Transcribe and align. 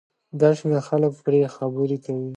ګن 0.39 0.53
شمېر 0.57 0.81
خلک 0.87 1.13
پرې 1.25 1.39
خبرې 1.55 1.97
کوي 2.05 2.27